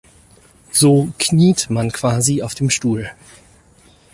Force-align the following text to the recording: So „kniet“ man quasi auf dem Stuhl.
So 0.71 1.09
„kniet“ 1.19 1.69
man 1.69 1.91
quasi 1.91 2.41
auf 2.41 2.55
dem 2.55 2.71
Stuhl. 2.71 3.11